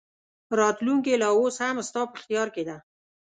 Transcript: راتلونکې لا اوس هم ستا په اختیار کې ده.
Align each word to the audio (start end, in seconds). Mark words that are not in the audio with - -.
راتلونکې 0.59 1.13
لا 1.21 1.29
اوس 1.39 1.55
هم 1.63 1.77
ستا 1.87 2.01
په 2.09 2.13
اختیار 2.17 2.47
کې 2.55 2.63
ده. 2.67 2.77